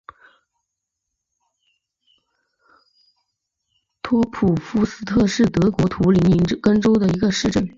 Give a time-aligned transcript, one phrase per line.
[4.01, 7.69] 托普夫斯特是德国图林根州的一个市镇。